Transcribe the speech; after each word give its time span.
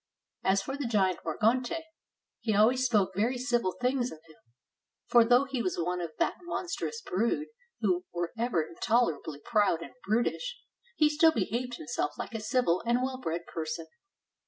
As 0.43 0.63
for 0.63 0.75
the 0.75 0.87
giant 0.87 1.19
Morgante, 1.23 1.83
he 2.39 2.55
always 2.55 2.85
spoke 2.85 3.11
very 3.15 3.37
civil 3.37 3.73
things 3.79 4.11
of 4.11 4.17
him, 4.27 4.37
for 5.07 5.23
though 5.23 5.43
he 5.45 5.61
was 5.61 5.77
one 5.77 6.01
of 6.01 6.09
that 6.17 6.37
monstrous 6.41 7.03
brood 7.03 7.45
who 7.81 8.03
were 8.11 8.31
ever 8.35 8.63
intolerably 8.63 9.39
proud 9.45 9.83
and 9.83 9.93
brutish, 10.03 10.57
he 10.95 11.07
still 11.07 11.31
behaved 11.31 11.75
himself 11.75 12.13
Hke 12.17 12.33
a 12.33 12.39
civil 12.39 12.81
and 12.83 13.03
well 13.03 13.19
bred 13.19 13.45
person. 13.45 13.85